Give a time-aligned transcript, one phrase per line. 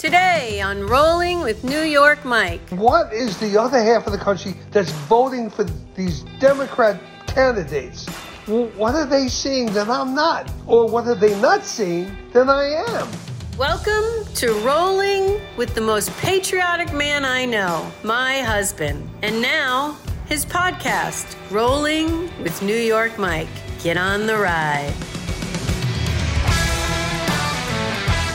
[0.00, 2.66] Today on Rolling with New York Mike.
[2.70, 8.06] What is the other half of the country that's voting for these Democrat candidates?
[8.46, 10.50] What are they seeing that I'm not?
[10.66, 13.10] Or what are they not seeing that I am?
[13.58, 19.06] Welcome to Rolling with the most patriotic man I know, my husband.
[19.20, 23.48] And now, his podcast, Rolling with New York Mike.
[23.82, 24.94] Get on the ride.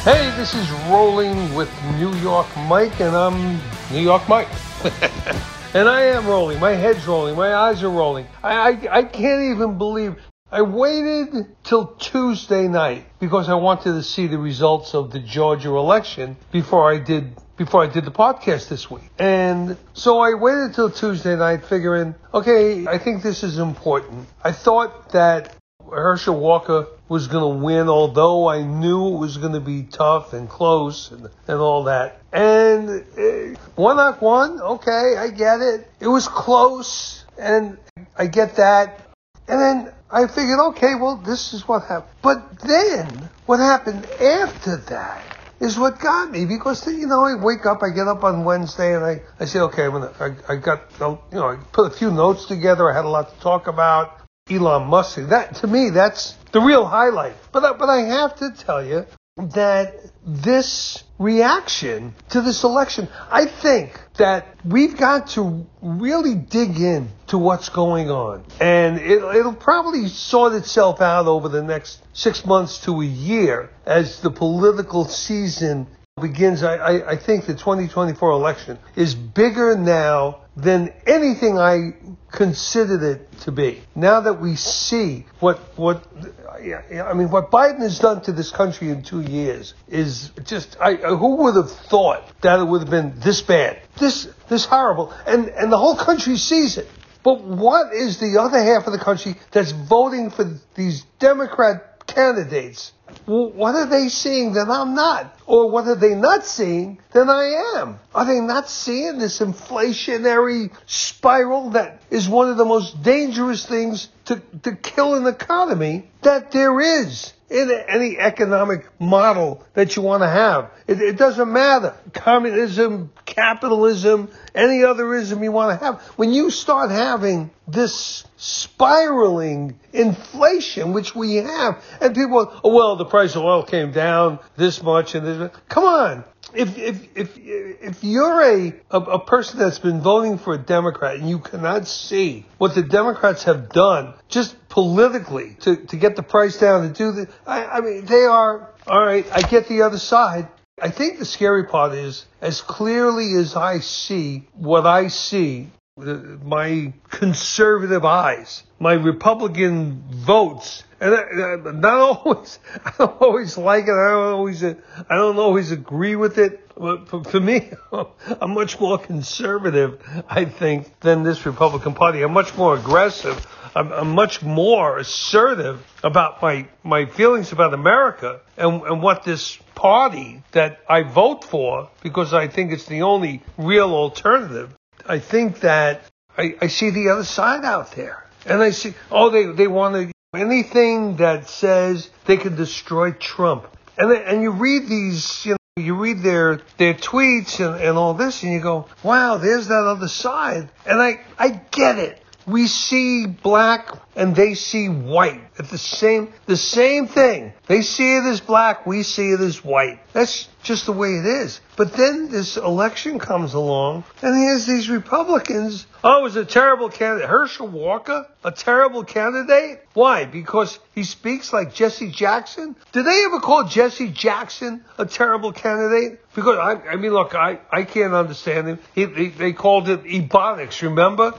[0.06, 1.68] Hey, this is Rolling with
[1.98, 3.60] New York Mike, and I'm
[3.92, 4.48] New York Mike.
[5.74, 6.60] and I am rolling.
[6.60, 7.36] My head's rolling.
[7.36, 8.28] My eyes are rolling.
[8.44, 10.18] I, I, I can't even believe.
[10.52, 15.70] I waited till Tuesday night because I wanted to see the results of the Georgia
[15.70, 19.10] election before I did before I did the podcast this week.
[19.18, 24.28] And so I waited till Tuesday night figuring, okay, I think this is important.
[24.44, 25.56] I thought that
[25.90, 30.34] Herschel Walker was going to win, although I knew it was going to be tough
[30.34, 32.20] and close and, and all that.
[32.34, 35.88] And uh, one knock one, okay, I get it.
[36.00, 37.78] It was close, and
[38.18, 39.08] I get that.
[39.48, 42.12] And then I figured, okay, well, this is what happened.
[42.22, 45.24] But then what happened after that
[45.60, 48.96] is what got me because you know I wake up, I get up on Wednesday,
[48.96, 51.96] and I I say, okay, I'm gonna, I I got you know I put a
[51.96, 52.92] few notes together.
[52.92, 54.25] I had a lot to talk about.
[54.48, 55.18] Elon Musk.
[55.30, 57.34] That to me, that's the real highlight.
[57.52, 59.08] But but I have to tell you
[59.38, 67.10] that this reaction to this election, I think that we've got to really dig in
[67.28, 68.46] to what's going on.
[68.62, 73.72] And it, it'll probably sort itself out over the next six months to a year
[73.84, 75.88] as the political season
[76.22, 76.64] begins.
[76.64, 81.94] I, I, think the 2024 election is bigger now than anything I
[82.32, 83.82] considered it to be.
[83.96, 86.08] Now that we see what what
[86.50, 90.78] I mean, what Biden has done to this country in two years is just.
[90.80, 95.14] I, who would have thought that it would have been this bad, this this horrible,
[95.28, 96.88] and and the whole country sees it.
[97.24, 100.46] But what is the other half of the country that's voting for
[100.76, 102.94] these Democrat candidates.
[103.26, 105.38] what are they seeing that I'm not?
[105.46, 108.00] Or what are they not seeing that I am?
[108.16, 114.10] Are they not seeing this inflationary spiral that is one of the most dangerous things
[114.26, 117.34] to, to kill an economy that there is?
[117.50, 120.72] In any economic model that you want to have.
[120.88, 121.96] It, it, doesn't matter.
[122.14, 126.02] Communism, capitalism, any other ism you want to have.
[126.16, 133.06] When you start having this spiraling inflation, which we have, and people, oh, well, the
[133.06, 135.52] price of oil came down this much and this.
[135.70, 136.24] Come on.
[136.56, 141.18] If, if, if, if you're a, a, a person that's been voting for a Democrat
[141.18, 146.24] and you cannot see what the Democrats have done just politically to, to get the
[146.24, 149.82] price down to do the, I, I mean, they are, all right, I get the
[149.82, 150.48] other side.
[150.82, 156.94] I think the scary part is as clearly as I see what I see, my
[157.10, 163.92] conservative eyes, my Republican votes, and I, not always, I don't always like it.
[163.92, 164.74] I don't always, I
[165.10, 166.62] don't always agree with it.
[166.78, 167.72] But for, for me,
[168.42, 172.22] I'm much more conservative, I think, than this Republican Party.
[172.22, 173.46] I'm much more aggressive.
[173.76, 179.58] I'm, I'm much more assertive about my, my feelings about America and, and what this
[179.76, 184.74] party that I vote for, because I think it's the only real alternative.
[185.06, 186.02] I think that
[186.38, 188.26] I, I see the other side out there.
[188.46, 193.68] And I see, oh, they, they want to, anything that says they can destroy Trump.
[193.98, 198.14] And, and you read these, you know, you read their their tweets and, and all
[198.14, 200.70] this and you go, wow, there's that other side.
[200.86, 202.22] And I, I get it.
[202.48, 205.42] We see black and they see white.
[205.58, 207.54] It's the same, the same thing.
[207.68, 210.00] They see it as black, we see it as white.
[210.12, 211.62] That's just the way it is.
[211.78, 215.88] But then this election comes along, and here's these Republicans.
[216.04, 217.30] Oh, it was a terrible candidate.
[217.30, 219.82] Herschel Walker, a terrible candidate?
[219.94, 220.26] Why?
[220.26, 222.76] Because he speaks like Jesse Jackson?
[222.92, 226.20] Did they ever call Jesse Jackson a terrible candidate?
[226.36, 228.80] Because I, I mean, look, I, I can't understand him.
[228.94, 231.34] He, they, they called it ebonics, remember?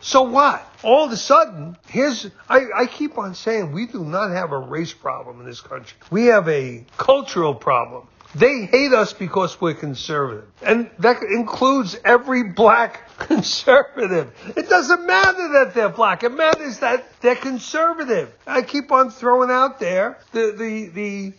[0.00, 0.66] So what?
[0.82, 4.58] All of a sudden, here's, I, I keep on saying we do not have a
[4.58, 5.96] race problem in this country.
[6.10, 8.06] We have a cultural problem.
[8.34, 10.44] They hate us because we're conservative.
[10.62, 14.32] And that includes every black conservative.
[14.56, 16.22] It doesn't matter that they're black.
[16.22, 18.32] It matters that they're conservative.
[18.46, 21.32] I keep on throwing out there the, the, the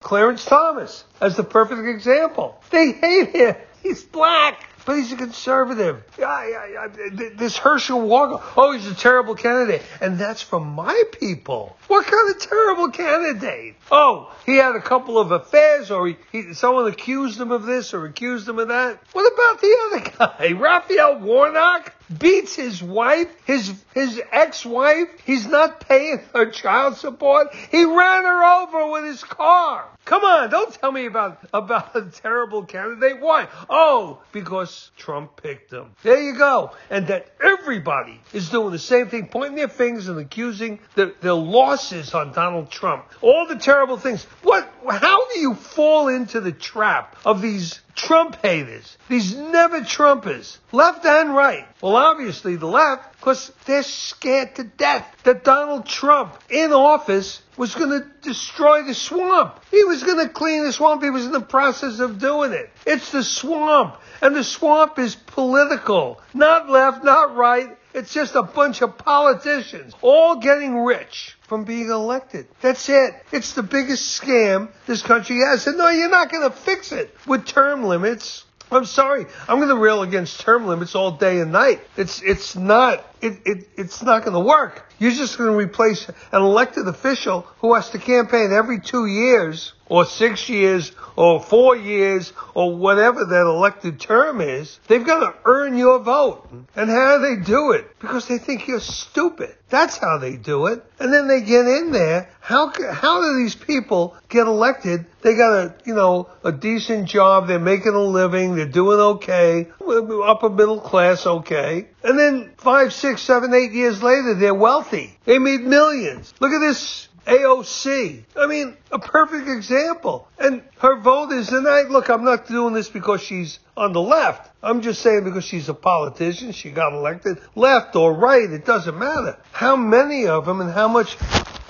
[0.00, 2.58] Clarence Thomas as the perfect example.
[2.70, 3.56] They hate him.
[3.82, 4.64] He's black.
[4.86, 6.02] But he's a conservative.
[6.18, 6.88] I, I, I,
[7.34, 9.82] this Herschel Walker, oh, he's a terrible candidate.
[10.00, 11.76] And that's from my people.
[11.88, 13.74] What kind of terrible candidate?
[13.90, 17.92] Oh, he had a couple of affairs, or he, he, someone accused him of this
[17.92, 19.00] or accused him of that.
[19.12, 21.92] What about the other guy, Raphael Warnock?
[22.18, 25.08] Beats his wife, his his ex-wife.
[25.24, 27.54] He's not paying her child support.
[27.54, 29.86] He ran her over with his car.
[30.04, 33.20] Come on, don't tell me about about a terrible candidate.
[33.20, 33.48] Why?
[33.68, 35.92] Oh, because Trump picked him.
[36.02, 36.72] There you go.
[36.90, 41.34] And that everybody is doing the same thing, pointing their fingers and accusing the, the
[41.34, 43.04] losses on Donald Trump.
[43.20, 44.24] All the terrible things.
[44.42, 44.72] What?
[44.88, 51.04] How do you fall into the trap of these Trump haters, these never Trumpers, left
[51.04, 51.66] and right.
[51.80, 57.74] Well, obviously the left, because they're scared to death that Donald Trump in office was
[57.74, 59.60] going to destroy the swamp.
[59.70, 61.02] He was going to clean the swamp.
[61.02, 62.70] He was in the process of doing it.
[62.86, 63.96] It's the swamp.
[64.22, 67.76] And the swamp is political, not left, not right.
[67.94, 72.46] It's just a bunch of politicians all getting rich from being elected.
[72.60, 73.14] That's it.
[73.32, 75.66] It's the biggest scam this country has.
[75.66, 78.44] And no, you're not going to fix it with term limits.
[78.70, 79.26] I'm sorry.
[79.48, 81.80] I'm going to rail against term limits all day and night.
[81.96, 84.84] It's it's not it, it it's not going to work.
[84.98, 89.72] You're just going to replace an elected official who has to campaign every two years
[89.88, 94.78] or six years or four years or whatever that elected term is.
[94.88, 96.48] They've got to earn your vote.
[96.74, 97.86] And how do they do it?
[98.00, 99.54] Because they think you're stupid.
[99.68, 100.84] That's how they do it.
[100.98, 102.30] And then they get in there.
[102.40, 105.06] How, how do these people get elected?
[105.22, 107.48] They got a, you know, a decent job.
[107.48, 108.54] They're making a living.
[108.54, 109.68] They're doing okay.
[109.88, 111.86] Uh, upper middle class, okay.
[112.02, 115.16] And then five, six, seven, eight years later, they're wealthy.
[115.24, 116.34] They made millions.
[116.40, 118.22] Look at this AOC.
[118.36, 120.28] I mean, a perfect example.
[120.38, 124.00] And her vote is, and I, look, I'm not doing this because she's on the
[124.00, 124.50] left.
[124.62, 128.98] I'm just saying because she's a politician, she got elected, left or right, it doesn't
[128.98, 129.38] matter.
[129.52, 131.16] How many of them and how much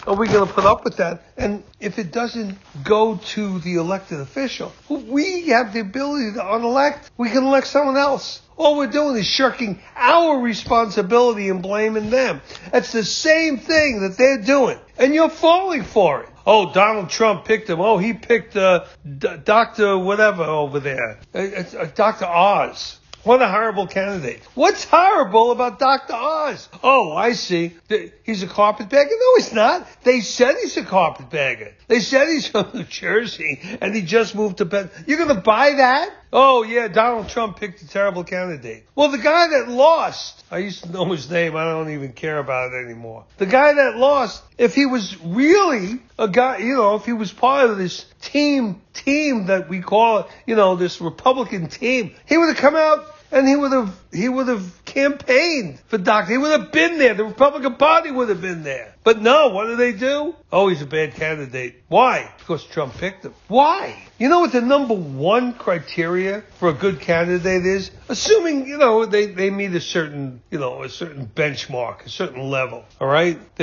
[0.06, 1.22] are we going to put up with that?
[1.36, 7.10] And if it doesn't go to the elected official, we have the ability to unelect.
[7.16, 8.42] We can elect someone else.
[8.56, 12.40] All we're doing is shirking our responsibility and blaming them.
[12.72, 14.78] That's the same thing that they're doing.
[14.96, 16.30] And you're falling for it.
[16.46, 17.80] Oh, Donald Trump picked him.
[17.80, 18.84] Oh, he picked uh,
[19.18, 19.98] D- Dr.
[19.98, 21.18] whatever over there.
[21.34, 22.24] Uh, uh, Dr.
[22.24, 23.00] Oz.
[23.26, 24.40] What a horrible candidate.
[24.54, 26.12] What's horrible about Dr.
[26.12, 26.68] Oz?
[26.80, 27.74] Oh, I see.
[28.22, 29.10] He's a carpetbagger?
[29.10, 29.84] No, he's not.
[30.04, 31.74] They said he's a carpetbagger.
[31.88, 34.92] They said he's from New Jersey and he just moved to bed.
[35.08, 36.14] You're going to buy that?
[36.32, 38.86] Oh, yeah, Donald Trump picked a terrible candidate.
[38.94, 41.56] Well, the guy that lost, I used to know his name.
[41.56, 43.24] I don't even care about it anymore.
[43.38, 47.32] The guy that lost, if he was really a guy, you know, if he was
[47.32, 52.50] part of this team, team that we call you know, this Republican team, he would
[52.50, 56.32] have come out and he would have he would have campaigned for Doctor.
[56.32, 57.14] He would have been there.
[57.14, 58.94] The Republican Party would have been there.
[59.04, 60.34] But no, what do they do?
[60.50, 61.82] Oh, he's a bad candidate.
[61.88, 62.30] Why?
[62.38, 63.34] Because Trump picked him.
[63.48, 64.02] Why?
[64.18, 67.90] You know what the number one criteria for a good candidate is?
[68.08, 72.50] Assuming, you know, they, they meet a certain, you know, a certain benchmark, a certain
[72.50, 72.84] level.
[73.00, 73.38] All right?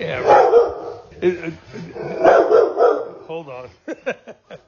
[0.00, 0.60] yeah.
[3.30, 3.70] Hold on.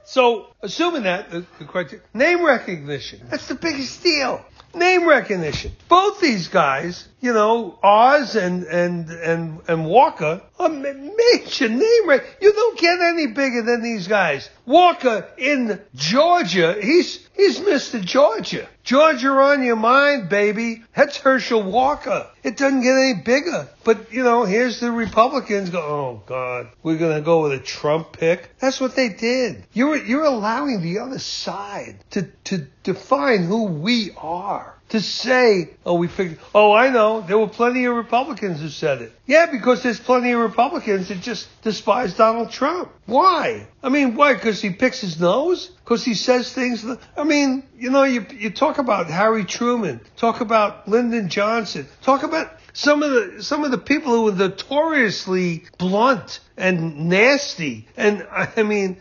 [0.05, 3.19] so, assuming that, the, the criteria, name recognition.
[3.29, 4.39] That's the biggest deal.
[4.73, 5.73] Name recognition.
[5.89, 12.23] Both these guys, you know, Oz and and and and Walker, are major name rec.
[12.39, 14.49] You don't get any bigger than these guys.
[14.65, 17.99] Walker in Georgia, he's he's Mr.
[17.99, 18.69] Georgia.
[18.83, 20.83] Georgia on your mind, baby.
[20.93, 22.27] That's Herschel Walker.
[22.43, 23.69] It doesn't get any bigger.
[23.85, 27.59] But, you know, here's the Republicans go, oh, God, we're going to go with a
[27.59, 28.49] Trump pick.
[28.59, 29.63] That's what they did.
[29.71, 35.95] You're, you're allowing the other side to, to define who we are to say, oh,
[35.95, 39.11] we figured, oh, I know, there were plenty of Republicans who said it.
[39.25, 42.91] Yeah, because there's plenty of Republicans that just despise Donald Trump.
[43.05, 43.67] Why?
[43.81, 44.33] I mean, why?
[44.33, 45.71] Because he picks his nose?
[45.83, 46.83] Because he says things.
[46.83, 51.87] That, I mean, you know, you, you talk about Harry Truman, talk about Lyndon Johnson,
[52.01, 57.87] talk about some of the some of the people who were notoriously blunt and nasty,
[57.97, 58.97] and I mean,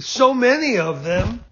[0.00, 1.44] so many of them.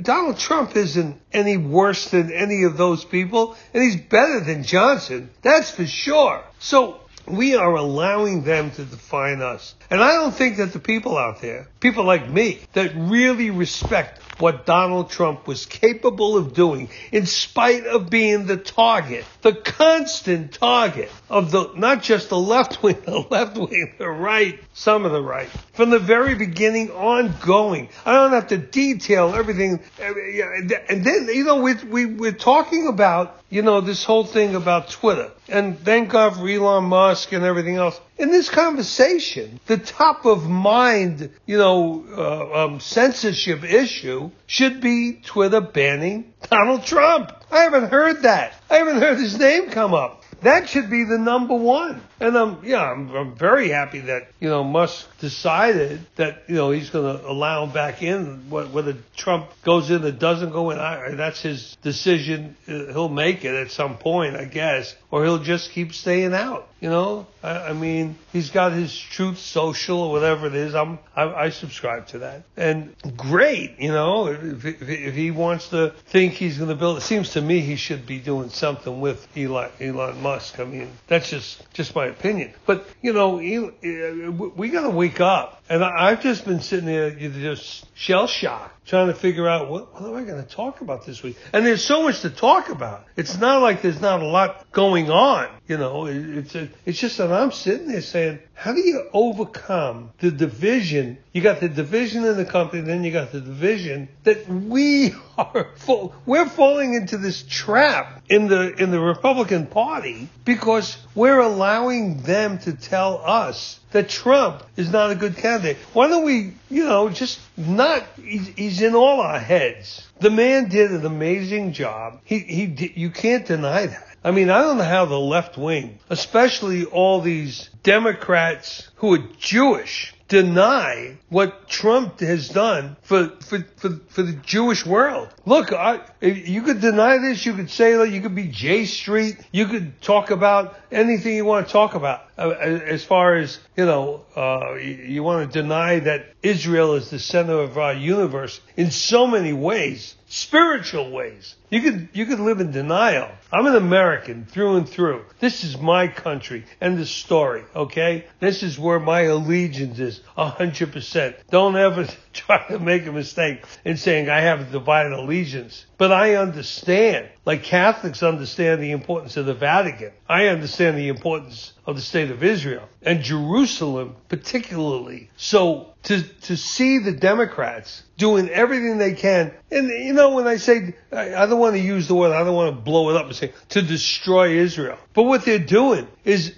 [0.00, 5.30] Donald Trump isn't any worse than any of those people, and he's better than Johnson.
[5.42, 6.42] That's for sure.
[6.60, 9.74] So we are allowing them to define us.
[9.90, 14.20] And I don't think that the people out there, people like me, that really respect
[14.40, 20.52] what Donald Trump was capable of doing in spite of being the target, the constant
[20.52, 25.12] target of the, not just the left wing, the left wing, the right, some of
[25.12, 27.88] the right, from the very beginning ongoing.
[28.04, 29.80] I don't have to detail everything.
[30.00, 34.90] And then, you know, we, we, we're talking about, you know, this whole thing about
[34.90, 35.30] Twitter.
[35.48, 38.00] And thank God for Elon Musk and everything else.
[38.16, 45.20] In this conversation, the top of mind, you know, uh, um, censorship issue should be
[45.24, 47.32] Twitter banning Donald Trump.
[47.50, 48.54] I haven't heard that.
[48.70, 50.22] I haven't heard his name come up.
[50.42, 52.02] That should be the number one.
[52.20, 56.70] And I'm, yeah, I'm, I'm very happy that, you know, Musk decided that, you know,
[56.70, 58.50] he's going to allow him back in.
[58.50, 62.56] Whether Trump goes in or doesn't go in, I, that's his decision.
[62.68, 66.68] Uh, he'll make it at some point, I guess, or he'll just keep staying out.
[66.80, 70.74] You know, I, I mean, he's got his Truth Social or whatever it is.
[70.74, 73.80] I'm, I, I subscribe to that, and great.
[73.80, 77.30] You know, if, if, if he wants to think he's going to build, it seems
[77.30, 80.60] to me he should be doing something with Elon, Elon Musk.
[80.60, 82.52] I mean, that's just just my opinion.
[82.66, 85.62] But you know, we got to wake up.
[85.68, 90.04] And I've just been sitting there just shell shocked, trying to figure out what, what
[90.08, 91.36] am I going to talk about this week.
[91.52, 93.06] And there's so much to talk about.
[93.16, 95.48] It's not like there's not a lot going on.
[95.66, 100.10] You know, it's a, it's just that I'm sitting there saying, how do you overcome
[100.18, 101.18] the division?
[101.32, 105.68] You got the division in the company, then you got the division that we are
[105.76, 112.22] full, we're falling into this trap in the in the Republican Party because we're allowing
[112.22, 115.76] them to tell us that Trump is not a good candidate.
[115.92, 118.04] Why don't we, you know, just not?
[118.22, 120.06] He's, he's in all our heads.
[120.18, 122.20] The man did an amazing job.
[122.24, 124.16] He he you can't deny that.
[124.24, 129.28] I mean, I don't know how the left wing, especially all these Democrats who are
[129.38, 135.28] Jewish, deny what Trump has done for, for, for, for the Jewish world.
[135.46, 137.46] Look, I, you could deny this.
[137.46, 139.36] You could say that you could be J Street.
[139.52, 142.24] You could talk about anything you want to talk about.
[142.36, 147.10] Uh, as far as, you know, uh, you, you want to deny that Israel is
[147.10, 151.54] the center of our universe in so many ways spiritual ways.
[151.74, 153.28] You could you could live in denial.
[153.52, 155.24] I'm an American through and through.
[155.40, 158.26] This is my country and the story, okay?
[158.38, 161.34] This is where my allegiance is, a hundred percent.
[161.50, 165.84] Don't ever try to make a mistake in saying I have a divided allegiance.
[165.98, 170.12] But I understand, like Catholics understand the importance of the Vatican.
[170.28, 175.30] I understand the importance of the state of Israel and Jerusalem particularly.
[175.36, 180.56] So to to see the Democrats doing everything they can, and you know when I
[180.56, 183.26] say I don't want to use the word, I don't want to blow it up
[183.26, 186.54] and say to destroy Israel, but what they're doing is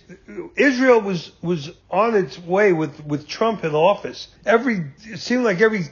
[0.56, 4.28] Israel was was on its way with with Trump in office.
[4.44, 5.84] Every it seemed like every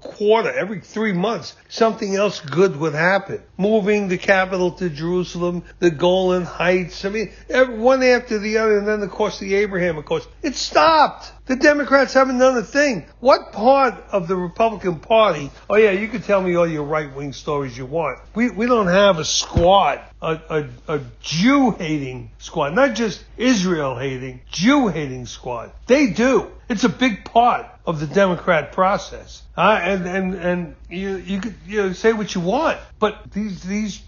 [0.00, 3.42] quarter, every three months, something else good would happen.
[3.56, 7.04] Moving the capital to Jerusalem, the Golan Heights.
[7.04, 10.54] I mean, one after the other, and then of course the Abraham, of course, it
[10.54, 11.32] stopped.
[11.46, 13.06] The Democrats haven't done a thing.
[13.20, 15.50] What part of the Republican Party?
[15.70, 18.20] Oh yeah, you can tell me all your right wing stories you want.
[18.34, 23.96] We we don't have a squad, a a, a Jew hating squad, not just Israel
[23.96, 25.70] hating, Jew hating squad.
[25.86, 26.50] They do.
[26.68, 29.42] It's a big part of the Democrat process.
[29.56, 33.62] Uh, and and and you you could you know, say what you want, but these
[33.62, 34.02] these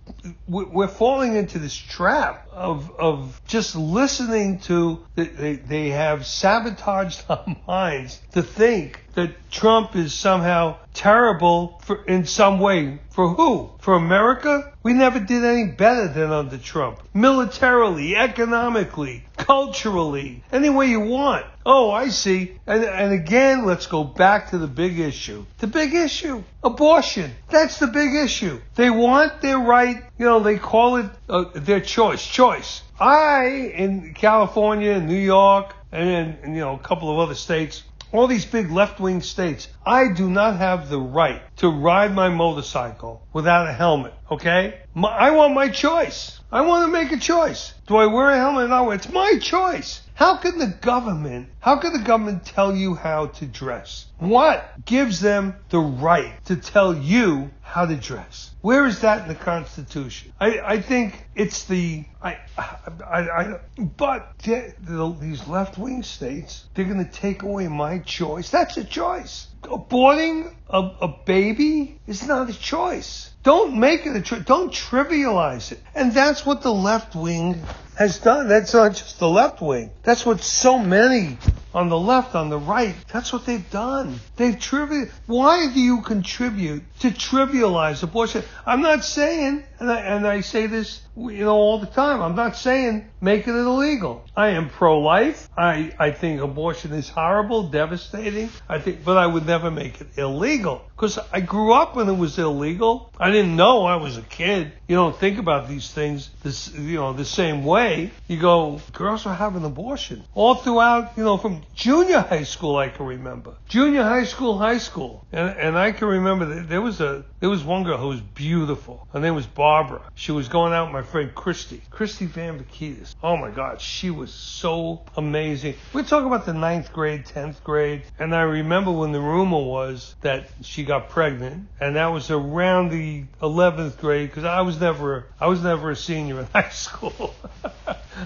[0.46, 7.56] we're falling into this trap of of just listening to they they have sabotaged our
[7.66, 13.70] minds to think that Trump is somehow terrible for in some way for who?
[13.78, 14.74] For America?
[14.82, 17.00] We never did any better than under Trump.
[17.12, 21.44] Militarily, economically, culturally, any way you want.
[21.66, 22.58] Oh, I see.
[22.66, 25.44] And, and again, let's go back to the big issue.
[25.58, 26.42] The big issue.
[26.64, 27.32] Abortion.
[27.50, 28.58] That's the big issue.
[28.74, 32.26] They want their right, you know, they call it uh, their choice.
[32.26, 32.82] Choice.
[32.98, 37.82] I, in California, in New York, and, and, you know, a couple of other states,
[38.12, 42.28] all these big left wing states, I do not have the right to ride my
[42.28, 44.80] motorcycle without a helmet, okay?
[44.94, 46.40] My, I want my choice.
[46.52, 47.74] I want to make a choice.
[47.86, 48.64] Do I wear a helmet?
[48.64, 48.90] or not?
[48.90, 50.02] it's my choice.
[50.14, 54.06] How can the government, how can the government tell you how to dress?
[54.18, 58.50] What gives them the right to tell you how to dress?
[58.60, 60.34] Where is that in the Constitution?
[60.38, 66.84] I, I think it's the I I, I but the, these left wing states they're
[66.84, 68.50] going to take away my choice.
[68.50, 69.46] That's a choice.
[69.62, 73.32] Aborting a, a baby is not a choice.
[73.42, 74.44] Don't make it a choice.
[74.44, 75.80] Don't trivialize it.
[75.94, 77.62] And that's what the left wing
[77.96, 78.48] has done.
[78.48, 79.90] That's not just the left wing.
[80.02, 81.38] That's what so many
[81.74, 84.18] on the left, on the right, that's what they've done.
[84.36, 85.06] They've trivial.
[85.26, 88.42] Why do you contribute to trivialize abortion?
[88.66, 92.22] I'm not saying, and I, and I say this, you know, all the time.
[92.22, 94.24] I'm not saying making it illegal.
[94.36, 95.48] I am pro-life.
[95.56, 98.50] I, I think abortion is horrible, devastating.
[98.68, 102.16] I think, but I would never make it illegal because I grew up when it
[102.16, 103.12] was illegal.
[103.30, 104.72] Didn't know I was a kid.
[104.88, 108.10] You don't think about these things this, you know, the same way.
[108.28, 112.76] You go, girls are having abortion all throughout, you know, from junior high school.
[112.76, 116.80] I can remember junior high school, high school, and and I can remember that there
[116.80, 119.06] was a there was one girl who was beautiful.
[119.12, 120.02] Her name was Barbara.
[120.14, 123.14] She was going out with my friend Christy, Christy Van Vakitis.
[123.22, 125.74] Oh my God, she was so amazing.
[125.92, 130.14] We're talking about the ninth grade, tenth grade, and I remember when the rumor was
[130.22, 135.26] that she got pregnant, and that was around the eleventh grade because I was never
[135.40, 137.34] I was never a senior in high school.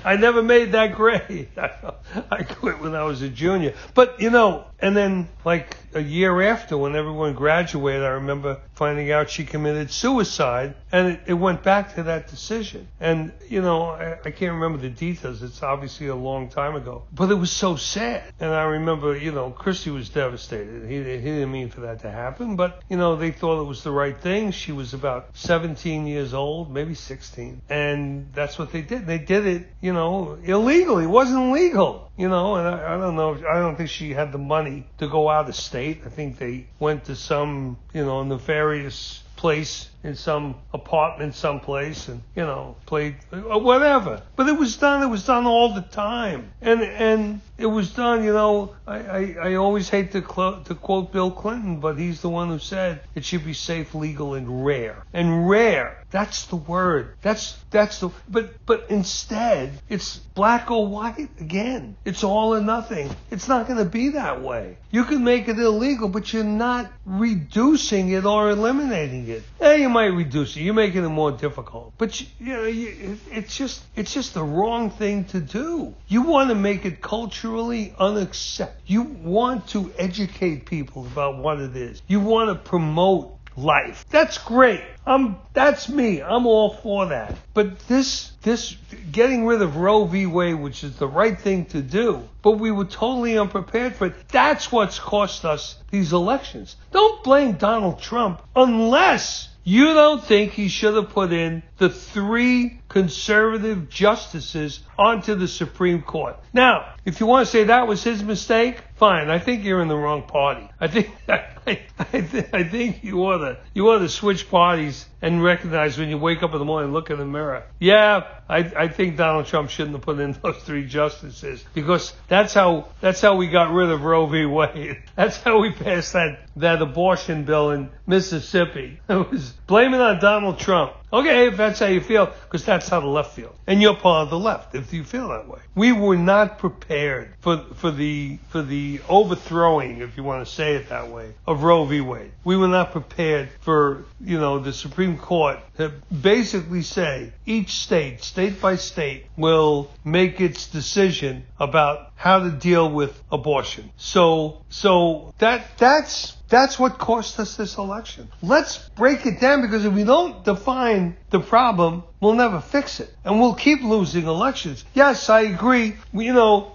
[0.04, 1.48] I never made that grade.
[1.56, 3.74] I quit when I was a junior.
[3.94, 9.12] But you know, and then like a year after, when everyone graduated, I remember finding
[9.12, 12.88] out she committed suicide, and it, it went back to that decision.
[12.98, 15.42] And you know, I, I can't remember the details.
[15.42, 18.24] It's obviously a long time ago, but it was so sad.
[18.40, 20.88] And I remember, you know, Christy was devastated.
[20.88, 23.82] He, he didn't mean for that to happen, but you know, they thought it was
[23.84, 24.50] the right thing.
[24.50, 29.06] She was about 17 years old, maybe 16, and that's what they did.
[29.06, 31.04] They did it, you know, illegally.
[31.04, 33.34] It wasn't legal you know, and I, I don't know.
[33.34, 36.02] I don't think she had the money to go out of state.
[36.06, 42.22] I think they went to some, you know, nefarious place in some apartment someplace and
[42.36, 46.52] you know played or whatever but it was done it was done all the time
[46.60, 50.74] and and it was done you know i i, I always hate to, cl- to
[50.74, 54.64] quote bill clinton but he's the one who said it should be safe legal and
[54.64, 60.86] rare and rare that's the word that's that's the but but instead it's black or
[60.86, 65.24] white again it's all or nothing it's not going to be that way you can
[65.24, 70.56] make it illegal but you're not reducing it or eliminating it yeah, you might reduce
[70.56, 70.60] it.
[70.60, 71.94] You're making it more difficult.
[71.96, 75.94] But you, you know, you, it's just it's just the wrong thing to do.
[76.06, 78.82] You want to make it culturally unacceptable.
[78.86, 82.02] You want to educate people about what it is.
[82.06, 84.04] You want to promote life.
[84.10, 84.82] That's great.
[85.06, 86.22] I'm that's me.
[86.22, 87.36] I'm all for that.
[87.52, 88.76] But this this
[89.12, 90.26] getting rid of Roe v.
[90.26, 94.14] Wade, which is the right thing to do, but we were totally unprepared for it.
[94.28, 96.76] That's what's cost us these elections.
[96.90, 102.80] Don't blame Donald Trump unless you don't think he should have put in the three
[102.94, 106.36] conservative justices onto the Supreme Court.
[106.52, 109.30] Now, if you want to say that was his mistake, fine.
[109.30, 110.70] I think you're in the wrong party.
[110.80, 115.06] I think I, I, th- I think you ought to you ought to switch parties
[115.20, 117.64] and recognize when you wake up in the morning, look in the mirror.
[117.80, 122.54] Yeah, I, I think Donald Trump shouldn't have put in those three justices because that's
[122.54, 124.46] how that's how we got rid of Roe v.
[124.46, 125.02] Wade.
[125.16, 129.00] That's how we passed that that abortion bill in Mississippi.
[129.08, 130.92] It was blaming on Donald Trump.
[131.14, 134.24] Okay, if that's how you feel, because that's how the left feels, and you're part
[134.24, 135.60] of the left if you feel that way.
[135.76, 140.74] We were not prepared for for the for the overthrowing, if you want to say
[140.74, 142.00] it that way, of Roe v.
[142.00, 142.32] Wade.
[142.42, 148.24] We were not prepared for you know the Supreme Court to basically say each state,
[148.24, 153.90] state by state, will make its decision about how to deal with abortion.
[153.98, 158.30] So so that that's that's what cost us this election.
[158.40, 163.14] Let's break it down because if we don't define the problem, we'll never fix it.
[163.24, 164.84] And we'll keep losing elections.
[164.94, 165.96] Yes, I agree.
[166.14, 166.72] You know,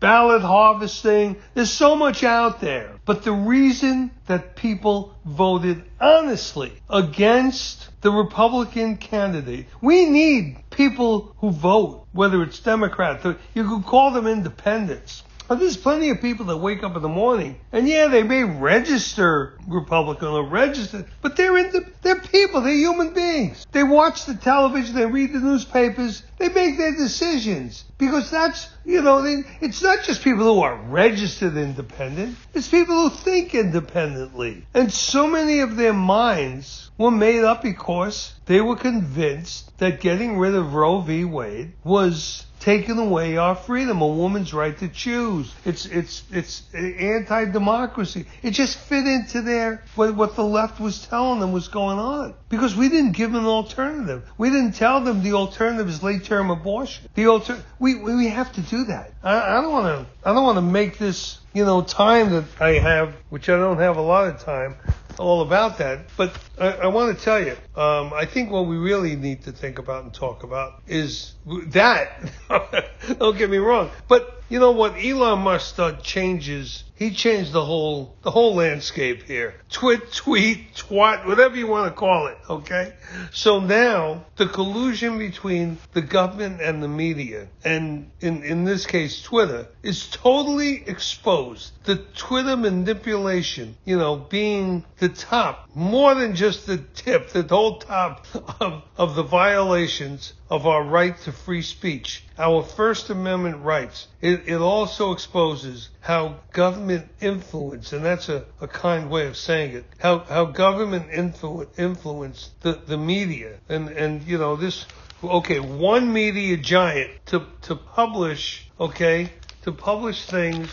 [0.00, 2.92] ballot harvesting, there's so much out there.
[3.04, 11.50] But the reason that people voted honestly against the Republican candidate, we need people who
[11.50, 15.24] vote, whether it's Democrat, you could call them independents.
[15.48, 18.44] But there's plenty of people that wake up in the morning, and yeah, they may
[18.44, 23.66] register Republican or register, but they're into, they're people, they're human beings.
[23.72, 29.02] They watch the television, they read the newspapers, they make their decisions because that's you
[29.02, 34.64] know they, it's not just people who are registered independent, it's people who think independently,
[34.74, 40.38] and so many of their minds were made up because they were convinced that getting
[40.38, 41.24] rid of Roe v.
[41.24, 45.54] Wade was taking away our freedom, a woman's right to choose.
[45.64, 48.26] It's it's it's anti-democracy.
[48.42, 52.34] It just fit into their what, what the left was telling them was going on
[52.48, 54.28] because we didn't give them an alternative.
[54.36, 57.08] We didn't tell them the alternative is late-term abortion.
[57.14, 59.12] The alter we we have to do that.
[59.22, 62.44] I, I don't want to I don't want to make this you know time that
[62.60, 64.76] I have, which I don't have a lot of time
[65.18, 66.06] all about that.
[66.16, 69.52] But I, I want to tell you, um, I think what we really need to
[69.52, 71.34] think about and talk about is
[71.68, 72.30] that.
[73.18, 74.96] Don't get me wrong, but you know what?
[74.96, 76.84] Elon Musk changes.
[76.94, 79.54] He changed the whole the whole landscape here.
[79.70, 82.38] Twit, tweet, twat, whatever you want to call it.
[82.48, 82.92] Okay.
[83.30, 89.22] So now the collusion between the government and the media, and in in this case
[89.22, 91.72] Twitter, is totally exposed.
[91.84, 97.78] The Twitter manipulation, you know, being the top, more than just the tip, the whole
[97.78, 98.26] top
[98.60, 104.08] of of the violations of our right to free speech, our First Amendment rights.
[104.20, 109.76] It, it also exposes how government influence, and that's a, a kind way of saying
[109.76, 113.58] it, how, how government influ- influence the, the media.
[113.68, 114.84] And, and, you know, this,
[115.22, 119.30] okay, one media giant to, to publish, okay,
[119.62, 120.70] to publish things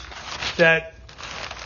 [0.57, 0.94] that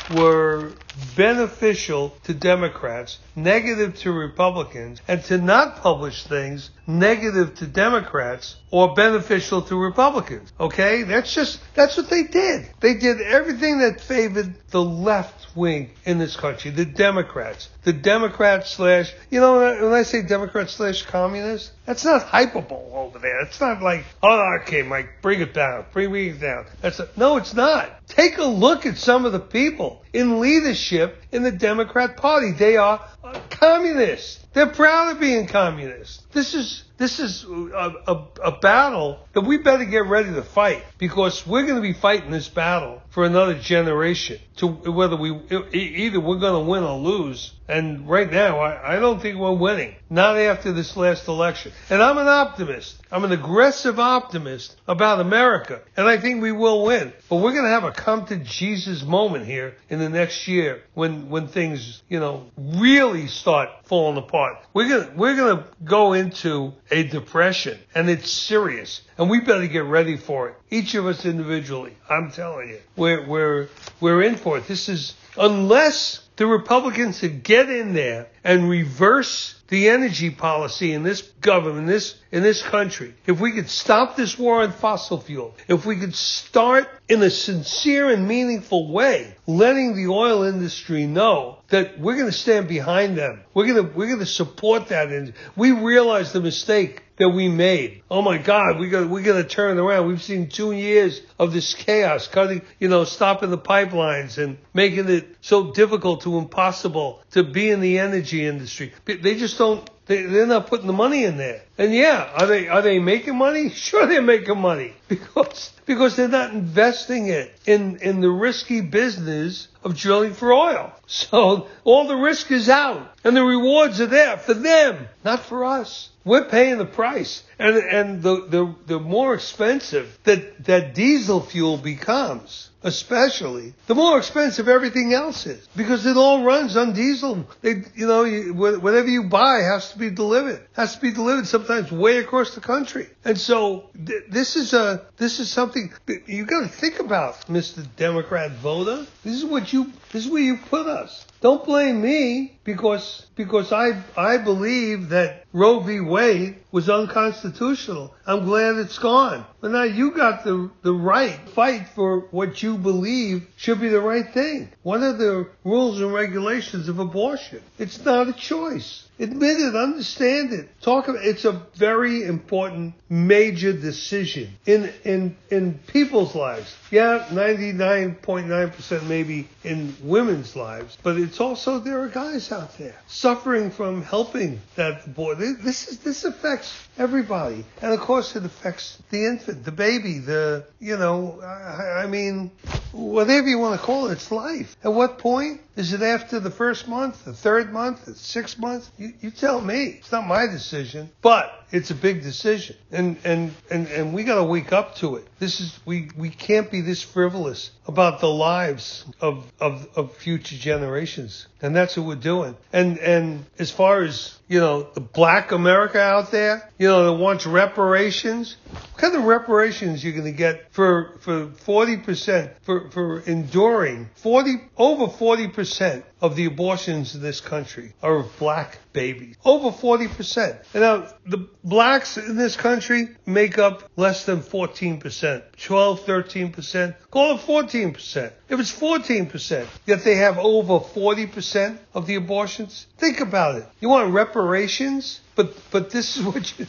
[0.10, 0.72] were
[1.16, 8.94] beneficial to Democrats, negative to Republicans, and to not publish things negative to Democrats or
[8.96, 10.52] beneficial to Republicans.
[10.60, 11.04] Okay?
[11.04, 12.70] That's just, that's what they did.
[12.80, 17.70] They did everything that favored the left wing in this country, the Democrats.
[17.84, 23.20] The Democrats slash, you know, when I say Democrat slash communist, that's not hyperbole over
[23.20, 23.42] there.
[23.42, 26.66] It's not like, oh, okay, Mike, bring it down, bring it down.
[26.82, 28.08] That's a, no, it's not.
[28.08, 32.52] Take a look at some of the people in leadership in the Democrat Party.
[32.52, 33.06] They are
[33.50, 34.40] communists.
[34.54, 36.24] They're proud of being communists.
[36.32, 40.84] This is this is a, a, a, battle that we better get ready to fight
[40.98, 44.38] because we're going to be fighting this battle for another generation.
[44.58, 45.32] To whether we
[45.72, 47.54] either we're going to win or lose.
[47.70, 49.96] And right now, I, I don't think we're winning.
[50.10, 51.72] Not after this last election.
[51.90, 53.00] And I'm an optimist.
[53.12, 55.82] I'm an aggressive optimist about America.
[55.96, 57.14] And I think we will win.
[57.30, 60.82] But we're going to have a come to Jesus moment here in the next year
[60.96, 64.58] when, when things, you know, really start falling apart.
[64.74, 69.86] We're to, we're to go into a depression and it's serious and we better get
[69.86, 70.56] ready for it.
[70.70, 71.96] Each of us individually.
[72.10, 74.68] I'm telling you, we're, we're, we're in for it.
[74.68, 81.22] This is, unless the Republicans get in there and reverse the energy policy in this
[81.22, 85.56] government, in this, in this country, if we could stop this war on fossil fuel,
[85.68, 91.60] if we could start in a sincere and meaningful way, letting the oil industry know
[91.70, 93.42] that we're going to stand behind them.
[93.54, 95.12] We're going to, we're going to support that.
[95.12, 98.02] And we realize the mistake that we made.
[98.10, 100.08] Oh my God, we got we got to turn around.
[100.08, 105.10] We've seen two years of this chaos, cutting, you know, stopping the pipelines and making
[105.10, 108.94] it so difficult to impossible to be in the energy industry.
[109.06, 111.62] They just don't they, they're not putting the money in there.
[111.78, 113.70] And yeah, are they are they making money?
[113.90, 119.68] Sure, they're making money because because they're not investing it in in the risky business
[119.84, 120.92] of drilling for oil.
[121.08, 125.66] So all the risk is out, and the rewards are there for them, not for
[125.66, 126.10] us.
[126.30, 127.42] We're paying the price.
[127.58, 134.20] And, and the, the, the more expensive that, that diesel fuel becomes, especially, the more
[134.20, 137.48] expensive everything else is because it all runs on diesel.
[137.62, 141.48] They, you know, you, whatever you buy has to be delivered, has to be delivered
[141.48, 143.08] sometimes way across the country.
[143.26, 145.92] And so th- this is a, this is something
[146.28, 147.84] you got to think about, Mr.
[147.96, 149.08] Democrat voter.
[149.24, 151.26] This is what you, this is where you put us.
[151.42, 156.02] Don't blame me because because I I believe that Roe v.
[156.02, 158.14] Wade was unconstitutional.
[158.28, 159.46] I'm glad it's gone.
[159.62, 164.02] But now you got the the right fight for what you believe should be the
[164.02, 164.70] right thing.
[164.84, 167.62] What are the rules and regulations of abortion?
[167.78, 169.09] It's not a choice.
[169.22, 170.70] Admit it, understand it.
[170.82, 176.74] Talk about it's a very important major decision in in in people's lives.
[176.90, 183.72] Yeah, 99.9% maybe in women's lives, but it's also there are guys out there suffering
[183.72, 185.36] from helping that boy.
[185.36, 190.66] This is this affects everybody, and of course it affects the infant, the baby, the
[190.80, 192.52] you know, I, I mean,
[192.94, 194.78] whatever you want to call it, it's life.
[194.82, 198.90] At what point is it after the first month, the third month, the sixth month?
[198.98, 199.86] You, you tell me.
[200.00, 204.36] It's not my decision, but it's a big decision, and and and and we got
[204.36, 205.28] to wake up to it.
[205.40, 210.56] This is we we can't be this frivolous about the lives of of of future
[210.56, 212.56] generations, and that's what we're doing.
[212.74, 217.14] And and as far as you know, the black America out there, you know, that
[217.14, 218.58] wants reparations.
[218.72, 224.62] What kind of reparations you're going to get for for 40% for for enduring 40
[224.78, 229.36] over 40% 40% of the abortions in this country are of black babies.
[229.46, 230.64] Over 40%.
[230.74, 235.44] And now the blacks in this country make up less than 14%.
[235.58, 236.96] 12, 13%.
[237.12, 238.32] Call it 14%.
[238.50, 243.66] If it's 14%, yet they have over 40% of the abortions, think about it.
[243.80, 245.22] You want reparations?
[245.40, 246.68] But but this is what you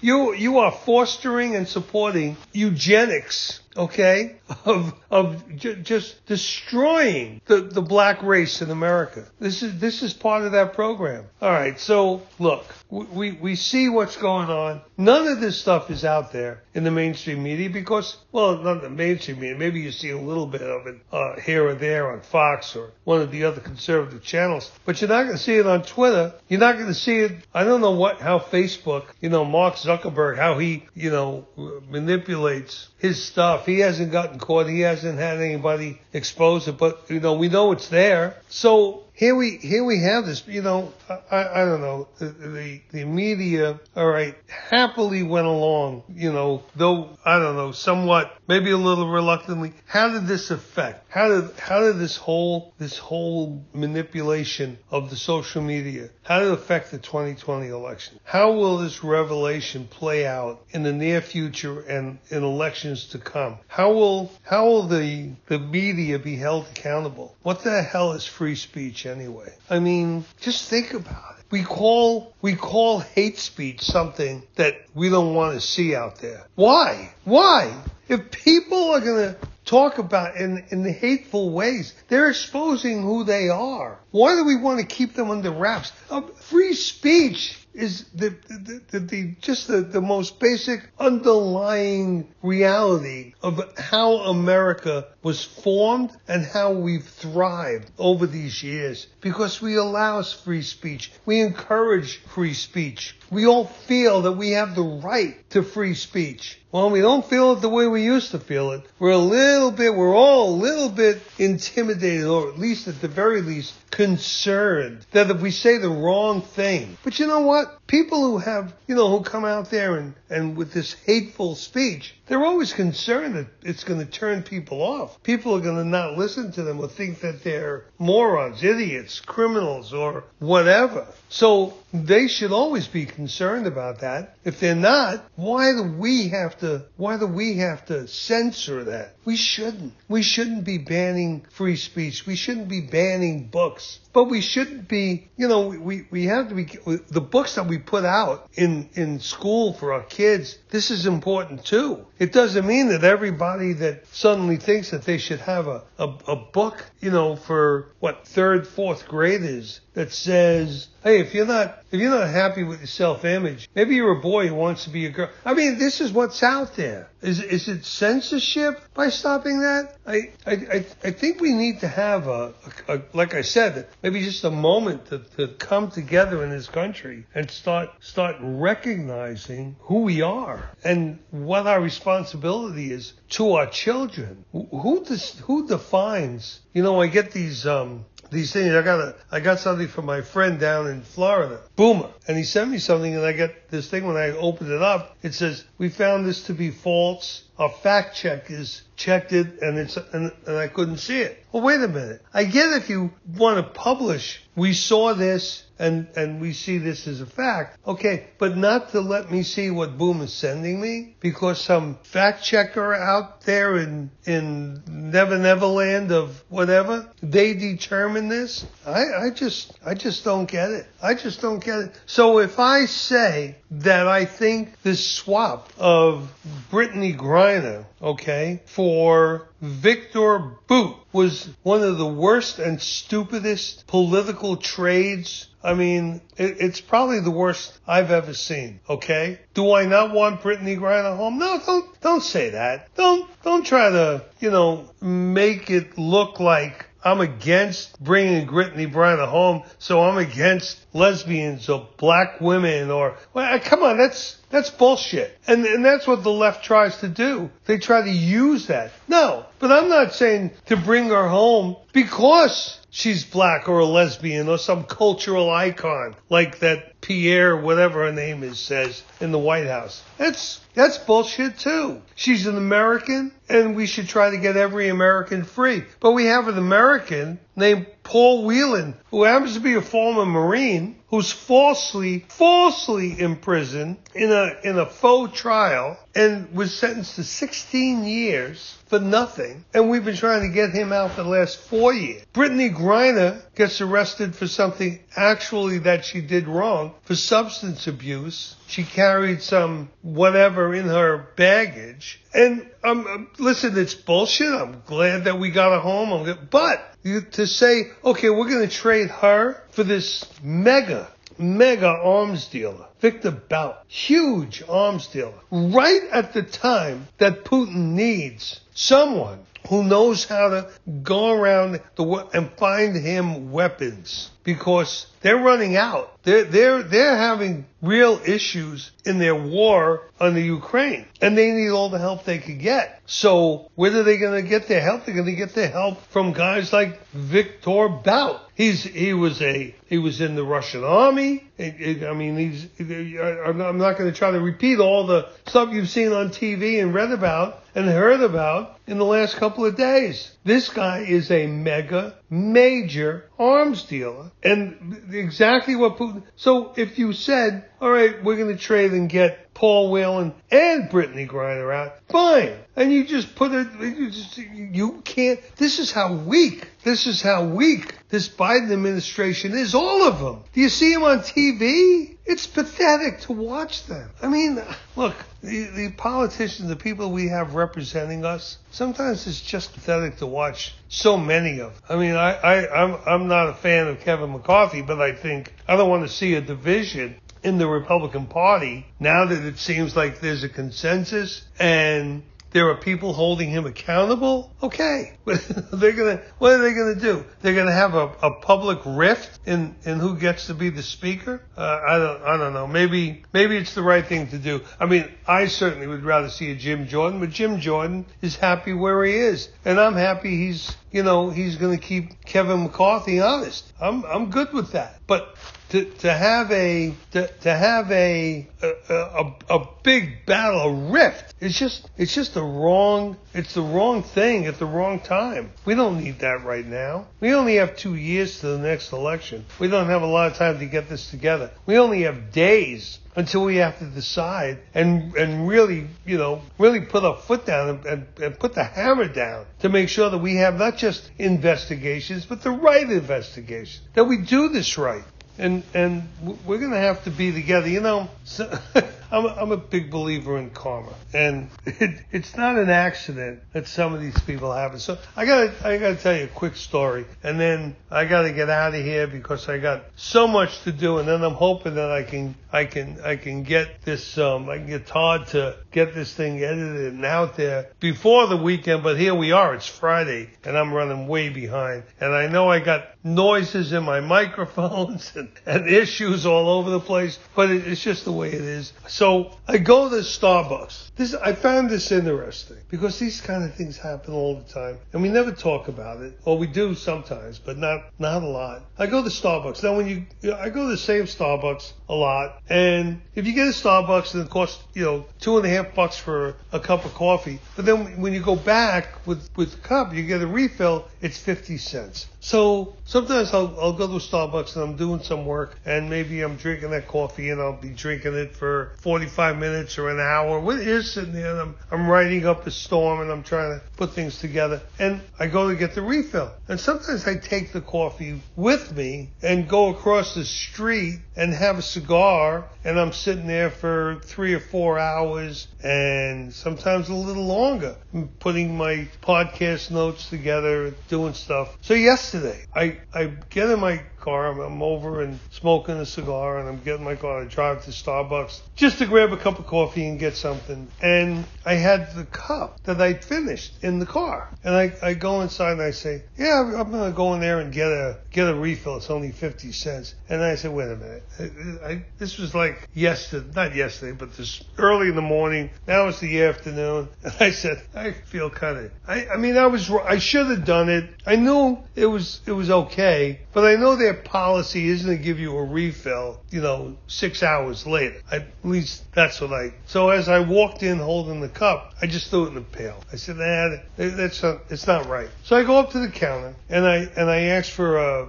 [0.00, 4.36] you you are fostering and supporting eugenics, okay?
[4.64, 9.26] Of of just destroying the, the black race in America.
[9.38, 11.26] This is this is part of that program.
[11.42, 11.78] All right.
[11.78, 14.80] So look, we we see what's going on.
[14.96, 18.88] None of this stuff is out there in the mainstream media because well, not the
[18.88, 19.56] mainstream media.
[19.56, 22.90] Maybe you see a little bit of it uh, here or there on Fox or
[23.04, 26.32] one of the other conservative channels, but you're not going to see it on Twitter.
[26.48, 27.32] You're not going to see it.
[27.52, 31.46] I don't know what how Facebook, you know, Mark Zuckerberg, how he, you know,
[31.88, 33.66] manipulates his stuff.
[33.66, 34.68] He hasn't gotten caught.
[34.68, 38.36] He hasn't had anybody expose it, but you know, we know it's there.
[38.48, 40.46] So here we here we have this.
[40.46, 40.92] You know,
[41.30, 42.08] I, I don't know.
[42.18, 46.04] The, the the media, all right, happily went along.
[46.14, 49.74] You know, though I don't know, somewhat, maybe a little reluctantly.
[49.86, 51.04] How did this affect?
[51.10, 56.08] How did how did this whole this whole manipulation of the social media?
[56.22, 58.18] How did it affect the 2020 election?
[58.24, 63.58] How will this revelation play out in the near future and in elections to come?
[63.68, 67.36] How will how will the the media be held accountable?
[67.42, 69.54] What the hell is free speech anyway?
[69.68, 71.37] I mean, just think about it.
[71.50, 76.46] We call we call hate speech something that we don't want to see out there.
[76.54, 77.12] Why?
[77.24, 77.74] Why?
[78.08, 79.36] If people are going to
[79.68, 81.94] talk about in, in hateful ways.
[82.08, 84.00] They're exposing who they are.
[84.10, 85.92] Why do we want to keep them under wraps?
[86.10, 93.34] Uh, free speech is the, the, the, the just the, the most basic underlying reality
[93.42, 100.22] of how America was formed and how we've thrived over these years because we allow
[100.22, 101.12] free speech.
[101.26, 103.16] We encourage free speech.
[103.30, 106.60] We all feel that we have the right to free speech.
[106.70, 108.82] Well, we don't feel it the way we used to feel it.
[108.98, 113.08] We're a little bit, we're all a little bit intimidated, or at least at the
[113.08, 116.98] very least, concerned that if we say the wrong thing.
[117.02, 117.86] But you know what?
[117.86, 122.14] People who have, you know, who come out there and, and with this hateful speech,
[122.28, 125.22] they're always concerned that it's going to turn people off.
[125.22, 129.92] People are going to not listen to them or think that they're morons, idiots, criminals,
[129.92, 131.06] or whatever.
[131.30, 134.36] So they should always be concerned about that.
[134.44, 139.14] If they're not, why do we have to, why do we have to censor that?
[139.24, 139.92] We shouldn't.
[140.08, 142.26] We shouldn't be banning free speech.
[142.26, 144.00] We shouldn't be banning books.
[144.12, 146.64] But we shouldn't be, you know, we, we have to be,
[147.08, 151.64] the books that we put out in, in school for our kids, this is important
[151.64, 152.06] too.
[152.18, 156.36] It doesn't mean that everybody that suddenly thinks that they should have a, a, a
[156.36, 162.00] book, you know, for what, third, fourth graders that says, hey, if you're not, if
[162.00, 165.10] you're not happy with your self-image, maybe you're a boy who wants to be a
[165.10, 165.30] girl.
[165.44, 167.08] I mean, this is what's out there.
[167.20, 169.96] Is, is it censorship by stopping that?
[170.06, 172.54] I, I, I I think we need to have a,
[172.88, 176.68] a, a like I said, maybe just a moment to, to come together in this
[176.68, 183.66] country and start, start recognizing who we are and what our responsibility is to our
[183.66, 184.44] children.
[184.52, 185.04] Who,
[185.44, 188.74] who defines, you know, I get these, um, these things.
[188.74, 192.44] I got a, I got something from my friend down in Florida, Boomer, and he
[192.44, 195.16] sent me something, and I get this thing when I opened it up.
[195.22, 197.44] It says we found this to be false.
[197.58, 201.44] Our fact check is checked it, and it's and, and I couldn't see it.
[201.52, 202.22] Well, wait a minute.
[202.34, 204.42] I get if you want to publish.
[204.54, 207.78] We saw this and and we see this as a fact.
[207.86, 212.42] Okay, but not to let me see what Boom is sending me because some fact
[212.42, 218.66] checker out there in in Never Neverland of whatever they determine this.
[218.84, 220.86] I I just I just don't get it.
[221.00, 222.00] I just don't get it.
[222.06, 226.32] So if I say that I think this swap of
[226.70, 227.16] Brittney
[227.48, 235.48] Griner, okay, for Victor Bout was one of the worst and stupidest political trades.
[235.64, 238.80] I mean, it, it's probably the worst I've ever seen.
[238.88, 239.40] Okay.
[239.54, 241.38] Do I not want Brittney Griner home?
[241.38, 242.94] No, don't, don't say that.
[242.94, 249.28] Don't, don't try to, you know, make it look like I'm against bringing Brittney Griner
[249.28, 255.38] home, so I'm against lesbians or black women or well, come on, that's that's bullshit.
[255.46, 257.50] And and that's what the left tries to do.
[257.66, 258.92] They try to use that.
[259.06, 264.48] No, but I'm not saying to bring her home because she's black or a lesbian
[264.48, 269.66] or some cultural icon like that Pierre, whatever her name is, says in the White
[269.66, 270.02] House.
[270.18, 272.02] That's that's bullshit too.
[272.14, 275.84] She's an American and we should try to get every American free.
[276.00, 280.96] But we have an American named Paul Whelan, who happens to be a former Marine,
[281.08, 288.04] who's falsely, falsely imprisoned in a, in a faux trial and was sentenced to 16
[288.04, 289.62] years for nothing.
[289.74, 292.22] And we've been trying to get him out for the last four years.
[292.32, 298.56] Brittney Griner gets arrested for something actually that she did wrong for substance abuse.
[298.68, 302.20] She carried some whatever in her baggage.
[302.34, 304.52] And um, um listen, it's bullshit.
[304.52, 306.38] I'm glad that we got her home.
[306.50, 306.94] But
[307.32, 313.30] to say, okay, we're going to trade her for this mega, mega arms dealer, Victor
[313.30, 320.48] Bout, huge arms dealer, right at the time that Putin needs someone who knows how
[320.48, 320.70] to
[321.02, 326.10] go around the and find him weapons because they're running out.
[326.22, 331.68] They're they're they're having real issues in their war on the Ukraine, and they need
[331.68, 333.02] all the help they could get.
[333.04, 335.04] So where are they going to get their help?
[335.04, 338.40] They're going to get their help from guys like Victor Bout.
[338.54, 341.44] He's he was a he was in the Russian army.
[341.58, 342.66] I mean, he's.
[342.80, 346.94] I'm not going to try to repeat all the stuff you've seen on TV and
[346.94, 350.32] read about and heard about in the last couple of days.
[350.44, 354.30] This guy is a mega, major arms dealer.
[354.42, 356.22] And exactly what Putin.
[356.36, 360.88] So if you said, all right, we're going to trade and get Paul Whelan and
[360.88, 362.56] Brittney Griner out, fine.
[362.76, 367.20] And you just put it, you, just, you can't, this is how weak, this is
[367.20, 369.74] how weak this Biden administration is.
[369.74, 370.44] All of them.
[370.52, 372.17] Do you see him on TV?
[372.28, 374.10] It's pathetic to watch them.
[374.20, 374.62] I mean,
[374.96, 380.26] look, the, the politicians, the people we have representing us, sometimes it's just pathetic to
[380.26, 381.80] watch so many of.
[381.88, 385.54] I mean, I, I, I'm, I'm not a fan of Kevin McCarthy, but I think
[385.66, 389.96] I don't want to see a division in the Republican Party now that it seems
[389.96, 394.54] like there's a consensus and there are people holding him accountable.
[394.62, 396.22] Okay, they're gonna.
[396.38, 397.24] What are they gonna do?
[397.42, 401.42] They're gonna have a, a public rift in in who gets to be the speaker.
[401.56, 402.22] Uh, I don't.
[402.22, 402.66] I don't know.
[402.66, 404.62] Maybe maybe it's the right thing to do.
[404.80, 408.72] I mean, I certainly would rather see a Jim Jordan, but Jim Jordan is happy
[408.72, 413.72] where he is, and I'm happy he's you know he's gonna keep Kevin McCarthy honest.
[413.80, 415.00] I'm I'm good with that.
[415.06, 415.36] But
[415.70, 421.34] to, to have a to, to have a a, a a big battle, a rift.
[421.40, 425.52] It's just it's just the wrong it's the wrong thing at the wrong time.
[425.64, 427.06] We don't need that right now.
[427.20, 429.44] We only have two years to the next election.
[429.58, 431.50] We don't have a lot of time to get this together.
[431.66, 436.80] We only have days until we have to decide and and really you know really
[436.80, 440.18] put our foot down and, and, and, put the hammer down to make sure that
[440.18, 445.02] we have not just investigations but the right investigation that we do this right
[445.38, 446.02] and and
[446.44, 447.68] we're going to have to be together.
[447.68, 448.58] You know, so,
[449.10, 453.66] I'm a, I'm a big believer in karma, and it, it's not an accident that
[453.66, 454.80] some of these people have it.
[454.80, 458.22] So I got I got to tell you a quick story, and then I got
[458.22, 461.34] to get out of here because I got so much to do, and then I'm
[461.34, 465.28] hoping that I can I can I can get this um I can get Todd
[465.28, 468.82] to get this thing edited and out there before the weekend.
[468.82, 472.60] But here we are, it's Friday, and I'm running way behind, and I know I
[472.60, 477.82] got noises in my microphones and, and issues all over the place, but it, it's
[477.82, 478.72] just the way it is.
[478.98, 480.90] So I go to Starbucks.
[480.96, 485.00] This I found this interesting because these kind of things happen all the time, and
[485.00, 488.64] we never talk about it, or we do sometimes, but not not a lot.
[488.76, 489.62] I go to Starbucks.
[489.62, 493.46] Now when you I go to the same Starbucks a lot, and if you get
[493.46, 496.84] a Starbucks and it costs you know two and a half bucks for a cup
[496.84, 500.26] of coffee, but then when you go back with with the cup, you get a
[500.26, 500.88] refill.
[501.00, 502.08] It's fifty cents.
[502.20, 506.36] So sometimes I'll, I'll go to Starbucks and I'm doing some work and maybe I'm
[506.36, 510.40] drinking that coffee and I'll be drinking it for 45 minutes or an hour.
[510.40, 513.66] We're here sitting there and I'm, I'm writing up a storm and I'm trying to
[513.76, 516.32] put things together and I go to get the refill.
[516.48, 521.58] And sometimes I take the coffee with me and go across the street and have
[521.58, 527.26] a cigar and I'm sitting there for three or four hours and sometimes a little
[527.26, 527.76] longer.
[527.92, 531.58] I'm putting my podcast notes together, doing stuff.
[531.60, 534.32] So yesterday, I, I get in my car.
[534.32, 537.22] I'm, I'm over and smoking a cigar, and I'm getting my car.
[537.22, 540.68] I drive to Starbucks just to grab a cup of coffee and get something.
[540.80, 545.20] And I had the cup that I finished in the car, and I, I go
[545.20, 548.34] inside and I say, "Yeah, I'm gonna go in there and get a get a
[548.34, 548.76] refill.
[548.78, 551.04] It's only fifty cents." And I said, "Wait a minute.
[551.18, 555.50] I, I, this was like yesterday, not yesterday, but this early in the morning.
[555.66, 558.70] Now it's the afternoon." And I said, "I feel kind of.
[558.86, 560.90] I, I mean, I was I should have done it.
[561.06, 565.18] I knew it was it was okay, but I know they're policy isn't to give
[565.18, 568.00] you a refill, you know, six hours later.
[568.10, 569.52] At least that's what I.
[569.66, 572.82] So as I walked in holding the cup, I just threw it in the pail.
[572.92, 575.08] I said, nah, that's not, it's not right.
[575.22, 578.08] So I go up to the counter and I and I ask for a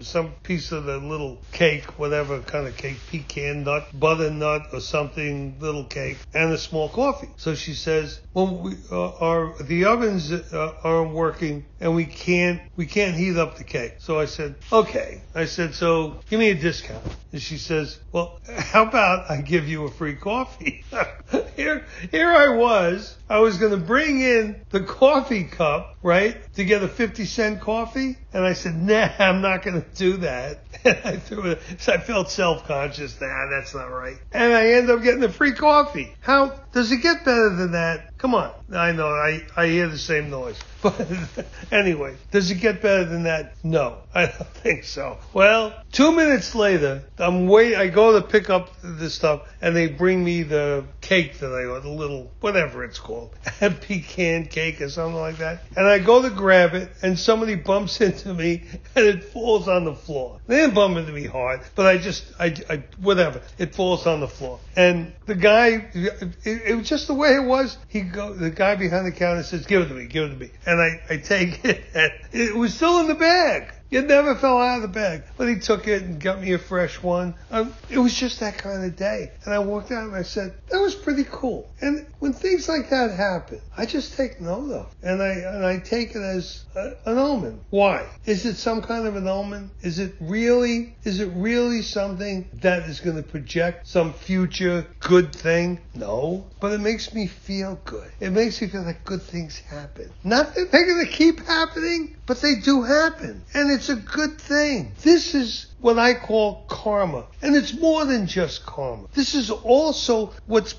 [0.00, 5.56] some piece of the little cake, whatever kind of cake, pecan nut, butternut or something,
[5.60, 7.28] little cake, and a small coffee.
[7.36, 12.60] So she says, well, we, uh, our the ovens uh, aren't working and we can't
[12.76, 13.94] we can't heat up the cake.
[13.98, 15.20] So I said, okay.
[15.34, 17.02] I said, so give me a discount.
[17.32, 20.84] And she says, well, how about I give you a free coffee?
[21.56, 23.16] here, here I was.
[23.28, 27.60] I was going to bring in the coffee cup, right, to get a 50 cent
[27.60, 28.18] coffee.
[28.32, 30.60] And I said, nah, I'm not going to do that.
[30.84, 31.62] And I threw it.
[31.78, 33.18] So I felt self-conscious.
[33.18, 34.18] Nah, that's not right.
[34.32, 36.14] And I end up getting a free coffee.
[36.20, 38.14] How does it get better than that?
[38.18, 38.50] Come on.
[38.70, 39.08] I know.
[39.08, 40.58] I, I hear the same noise.
[40.84, 43.54] But anyway, does it get better than that?
[43.64, 45.16] No, I don't think so.
[45.32, 47.74] Well, two minutes later, I'm wait.
[47.74, 51.64] I go to pick up the stuff, and they bring me the cake that I
[51.64, 55.62] ordered, the little whatever it's called, a pecan cake or something like that.
[55.74, 58.64] And I go to grab it, and somebody bumps into me,
[58.94, 60.40] and it falls on the floor.
[60.46, 64.20] They didn't bump into me hard, but I just, I, I whatever, it falls on
[64.20, 64.60] the floor.
[64.76, 67.76] And the guy, it, it was just the way it was.
[67.88, 70.36] He go, the guy behind the counter says, "Give it to me, give it to
[70.36, 73.72] me," and I, I take it, and it was still in the bag.
[73.94, 75.22] It never fell out of the bag.
[75.36, 77.34] But he took it and got me a fresh one.
[77.52, 79.30] Um, it was just that kind of day.
[79.44, 81.70] And I walked out and I said, that was pretty cool.
[81.80, 84.94] And when things like that happen, I just take note of.
[85.02, 87.60] And I, and I take it as a, an omen.
[87.70, 88.06] Why?
[88.24, 89.70] Is it some kind of an omen?
[89.82, 95.32] Is it really, is it really something that is going to project some future good
[95.32, 95.80] thing?
[95.94, 96.46] No.
[96.60, 98.10] But it makes me feel good.
[98.18, 100.10] It makes me feel like good things happen.
[100.24, 103.42] Not that they're going to keep happening, but they do happen.
[103.54, 104.92] And it's a good thing.
[105.02, 107.26] This is what I call karma.
[107.42, 109.06] And it's more than just karma.
[109.14, 110.74] This is also what's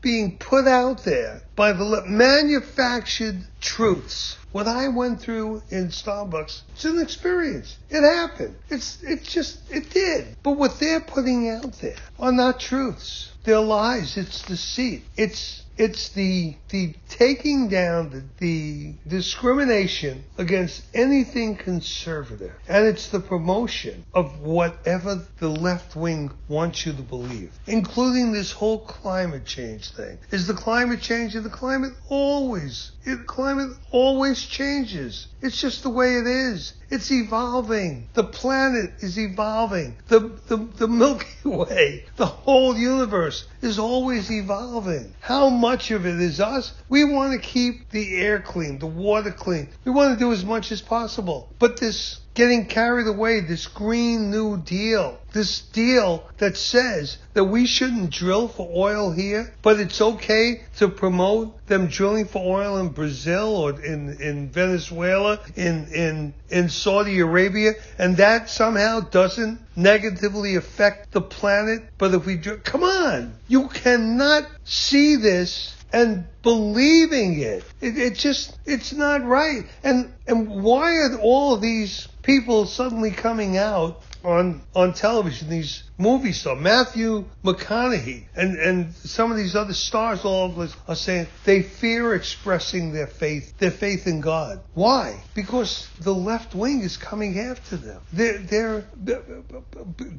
[0.00, 4.36] being put out there by the manufactured truths.
[4.52, 7.76] What I went through in Starbucks, it's an experience.
[7.90, 8.56] It happened.
[8.70, 10.36] It's, it just, it did.
[10.42, 13.32] But what they're putting out there are not truths.
[13.44, 14.16] They're lies.
[14.16, 15.04] It's deceit.
[15.16, 23.20] It's it's the the taking down the, the discrimination against anything conservative, and it's the
[23.20, 29.90] promotion of whatever the left wing wants you to believe, including this whole climate change
[29.90, 30.18] thing.
[30.30, 31.42] Is the climate change changing?
[31.42, 32.92] The climate always,
[33.26, 35.26] climate always changes.
[35.40, 36.74] It's just the way it is.
[36.90, 38.08] It's evolving.
[38.14, 39.96] The planet is evolving.
[40.08, 45.14] The, the, the Milky Way, the whole universe is always evolving.
[45.20, 46.72] How much of it is us?
[46.88, 49.68] We want to keep the air clean, the water clean.
[49.84, 51.54] We want to do as much as possible.
[51.58, 57.66] But this getting carried away, this Green New Deal, this deal that says that we
[57.66, 62.90] shouldn't drill for oil here, but it's okay to promote them drilling for oil in
[62.90, 70.54] Brazil or in, in Venezuela, in, in, in Saudi Arabia, and that somehow doesn't negatively
[70.54, 71.82] affect the planet.
[71.98, 77.64] But if we do, come on, you cannot see this and believing it.
[77.80, 77.98] it.
[77.98, 79.64] It, just, it's not right.
[79.82, 86.32] And, and why are all these people suddenly coming out on on television, these movie
[86.32, 91.62] stars, Matthew McConaughey, and and some of these other stars all over are saying they
[91.62, 94.60] fear expressing their faith, their faith in God.
[94.74, 95.22] Why?
[95.34, 98.02] Because the left wing is coming after them.
[98.12, 98.84] They're, they're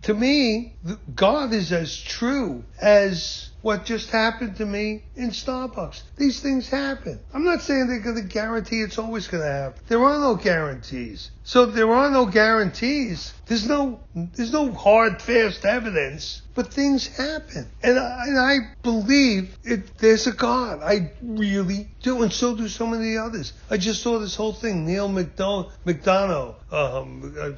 [0.03, 0.73] to me,
[1.15, 6.01] God is as true as what just happened to me in Starbucks.
[6.15, 7.19] These things happen.
[7.33, 9.81] I'm not saying they're going to guarantee it's always going to happen.
[9.87, 11.31] There are no guarantees.
[11.43, 13.33] So there are no guarantees.
[13.49, 17.69] There's no there's no hard fast evidence but things happen.
[17.81, 20.81] And I, and I believe it, there's a God.
[20.83, 22.21] I really do.
[22.21, 23.53] And so do so many others.
[23.69, 24.85] I just saw this whole thing.
[24.85, 27.51] Neal McDonough, McDonough um, uh,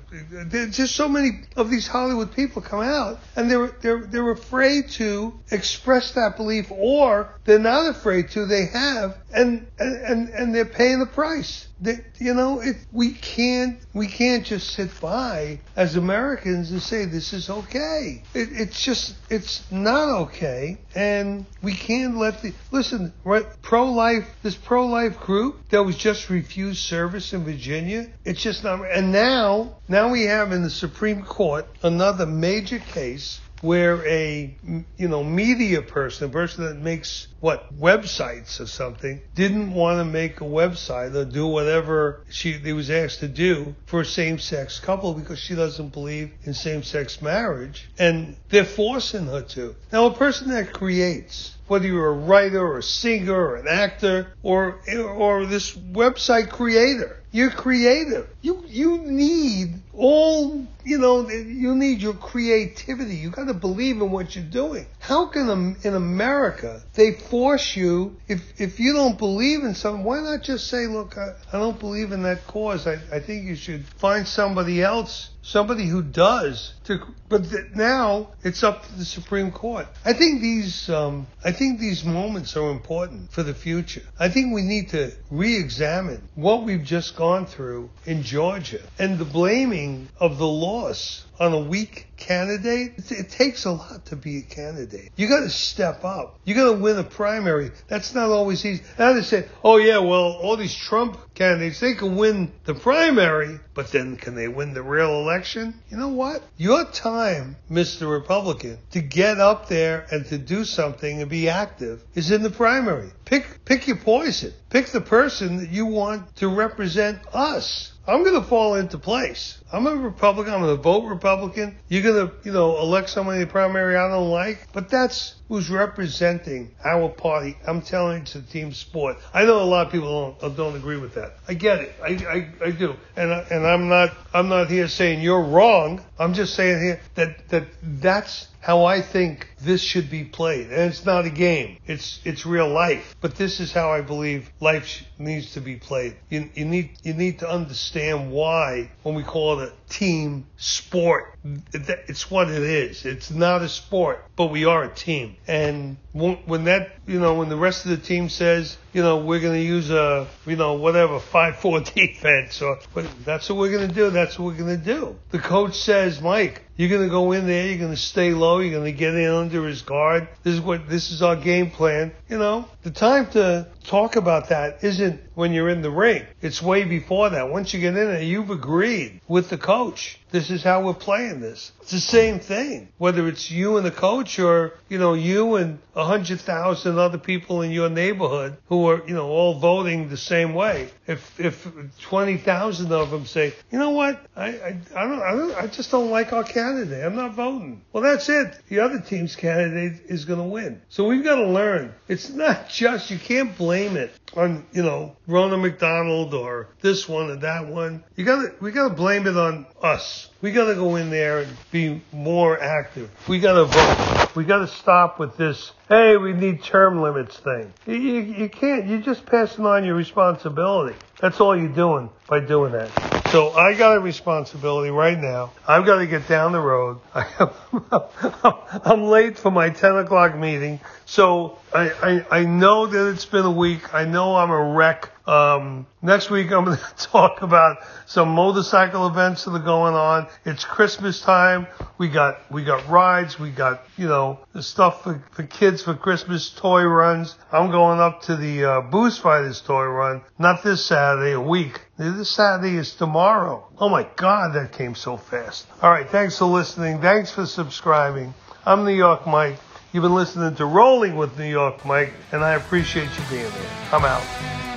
[0.45, 4.89] there's just so many of these Hollywood people come out and they're, they're, they're afraid
[4.91, 8.45] to express that belief or they're not afraid to.
[8.45, 11.67] They have and, and, and they're paying the price.
[11.81, 12.61] That, you know,
[12.91, 18.23] we can't, we can't just sit by as Americans and say this is okay.
[18.35, 20.77] It, it's just, it's not okay.
[20.93, 26.83] And we can't let the, listen, right, pro-life, this pro-life group that was just refused
[26.83, 31.65] service in Virginia, it's just not, and now, now we have in the Supreme Court
[31.81, 34.55] another major case where a
[34.97, 40.05] you know media person, a person that makes what websites or something, didn't want to
[40.05, 44.79] make a website or do whatever she he was asked to do for a same-sex
[44.79, 49.75] couple because she doesn't believe in same-sex marriage, and they're forcing her to.
[49.91, 54.33] Now, a person that creates whether you're a writer or a singer or an actor
[54.43, 57.23] or or this website creator.
[57.31, 58.27] You're creative.
[58.41, 61.29] You you need all you know.
[61.29, 63.15] You need your creativity.
[63.15, 64.87] You got to believe in what you're doing.
[64.99, 70.03] How can in America they force you if if you don't believe in something?
[70.03, 72.87] Why not just say, look, I, I don't believe in that cause.
[72.87, 78.29] I, I think you should find somebody else somebody who does to but th- now
[78.43, 82.69] it's up to the supreme court i think these um, i think these moments are
[82.69, 87.89] important for the future i think we need to re-examine what we've just gone through
[88.05, 89.80] in georgia and the blaming
[90.19, 95.11] of the loss on a weak candidate, it takes a lot to be a candidate.
[95.15, 96.39] You got to step up.
[96.45, 97.71] You got to win a primary.
[97.87, 98.83] That's not always easy.
[98.99, 103.59] Now they say, oh yeah, well, all these Trump candidates, they can win the primary,
[103.73, 105.73] but then can they win the real election?
[105.89, 106.43] You know what?
[106.57, 108.11] Your time, Mr.
[108.11, 112.51] Republican, to get up there and to do something and be active is in the
[112.51, 113.09] primary.
[113.25, 114.53] Pick, pick your poison.
[114.69, 117.93] Pick the person that you want to represent us.
[118.11, 119.63] I'm going to fall into place.
[119.71, 120.53] I'm a Republican.
[120.53, 121.77] I'm going to vote Republican.
[121.87, 124.67] You're going to, you know, elect somebody in the primary I don't like.
[124.73, 127.57] But that's who's representing our party.
[127.65, 129.17] I'm telling it's a team sport.
[129.33, 131.37] I know a lot of people don't, uh, don't agree with that.
[131.47, 131.95] I get it.
[132.03, 132.97] I, I, I do.
[133.15, 136.03] And, I, and I'm not, I'm not here saying you're wrong.
[136.19, 140.67] I'm just saying here that, that that's how I think this should be played.
[140.67, 141.77] And it's not a game.
[141.85, 143.15] It's it's real life.
[143.19, 146.15] But this is how I believe life needs to be played.
[146.29, 151.35] You, you need you need to understand why when we call it a team sport,
[151.43, 153.05] it's what it is.
[153.05, 155.37] It's not a sport, but we are a team.
[155.47, 159.39] And when that you know when the rest of the team says you know we're
[159.39, 163.71] going to use a you know whatever five four defense or but that's what we're
[163.71, 164.09] going to do.
[164.09, 165.15] That's what we're going to do.
[165.31, 167.67] The coach says, Mike, you're going to go in there.
[167.67, 168.59] You're going to stay low.
[168.59, 170.27] You're going to get in under his guard.
[170.43, 172.11] This is what this is our game plan.
[172.29, 176.25] You know, the time to talk about that isn't when you're in the ring.
[176.41, 177.49] It's way before that.
[177.49, 180.19] Once you get in there, you've agreed with the coach.
[180.31, 181.73] This is how we're playing this.
[181.81, 182.87] It's the same thing.
[182.97, 187.17] Whether it's you and the coach or, you know, you and a hundred thousand other
[187.17, 190.89] people in your neighborhood who are, you know, all voting the same way.
[191.05, 191.67] If, if
[192.03, 194.25] 20,000 of them say, you know what?
[194.35, 197.03] I, I, I don't, I don't, I just don't like our candidate.
[197.03, 197.81] I'm not voting.
[197.91, 198.57] Well, that's it.
[198.69, 200.81] The other team's candidate is going to win.
[200.87, 201.93] So we've got to learn.
[202.07, 207.29] It's not just, you can't blame it on, you know, Ronald McDonald or this one
[207.29, 208.03] or that one.
[208.15, 210.29] You gotta, we gotta blame it on us.
[210.41, 213.09] We gotta go in there and be more active.
[213.27, 214.35] We gotta vote.
[214.35, 217.73] We gotta stop with this, hey, we need term limits thing.
[217.85, 220.95] You, you, you can't, you're just passing on your responsibility.
[221.19, 223.20] That's all you're doing by doing that.
[223.31, 225.53] So I got a responsibility right now.
[225.65, 226.99] I've got to get down the road.
[228.83, 230.81] I'm late for my 10 o'clock meeting.
[231.05, 231.91] So I,
[232.29, 233.93] I, I know that it's been a week.
[233.93, 235.11] I know I'm a wreck.
[235.25, 240.27] Um, next week I'm going to talk about some motorcycle events that are going on.
[240.45, 241.67] It's Christmas time.
[241.97, 243.39] We got we got rides.
[243.39, 247.35] We got you know the stuff for, for kids for Christmas toy runs.
[247.51, 250.21] I'm going up to the uh, Boozefighters toy run.
[250.39, 251.81] Not this Saturday, a week.
[251.97, 253.67] This Saturday is tomorrow.
[253.77, 255.67] Oh my God, that came so fast.
[255.81, 256.99] All right, thanks for listening.
[257.01, 258.33] Thanks for subscribing.
[258.65, 259.57] I'm New York Mike.
[259.93, 263.71] You've been listening to Rolling with New York Mike, and I appreciate you being there.
[263.91, 264.70] I'm out.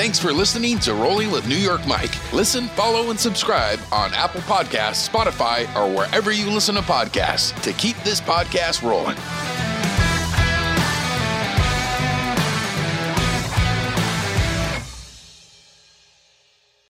[0.00, 2.32] Thanks for listening to Rolling with New York Mike.
[2.32, 7.74] Listen, follow, and subscribe on Apple Podcasts, Spotify, or wherever you listen to podcasts to
[7.74, 9.18] keep this podcast rolling.